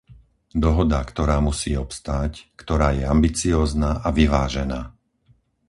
Dohoda, 0.63 0.99
ktorá 1.11 1.37
musí 1.49 1.71
obstáť, 1.85 2.31
ktorá 2.61 2.89
je 2.97 3.03
ambiciózna 3.15 3.91
a 4.01 4.09
vyvážená. 4.19 4.81